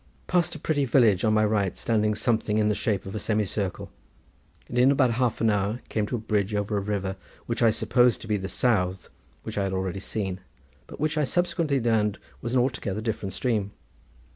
Passed 0.25 0.55
a 0.55 0.59
pretty 0.59 0.83
village 0.85 1.23
on 1.23 1.35
my 1.35 1.45
right 1.45 1.77
standing 1.77 2.15
something 2.15 2.57
in 2.57 2.69
the 2.69 2.73
shape 2.73 3.05
of 3.05 3.13
a 3.13 3.19
semi 3.19 3.45
circle, 3.45 3.91
and 4.67 4.79
in 4.79 4.89
about 4.89 5.11
half 5.11 5.41
an 5.41 5.51
hour 5.51 5.79
came 5.89 6.07
to 6.07 6.15
a 6.15 6.17
bridge 6.17 6.55
over 6.55 6.75
a 6.75 6.79
river 6.81 7.17
which 7.45 7.61
I 7.61 7.69
supposed 7.69 8.19
to 8.21 8.27
be 8.27 8.37
the 8.37 8.47
Sawdde 8.49 9.09
which 9.43 9.59
I 9.59 9.63
had 9.65 9.73
already 9.73 9.99
seen, 9.99 10.39
but 10.87 10.99
which 10.99 11.19
I 11.19 11.23
subsequently 11.23 11.79
learned 11.79 12.17
was 12.41 12.53
an 12.55 12.59
altogether 12.59 12.99
different 12.99 13.33
stream. 13.33 13.73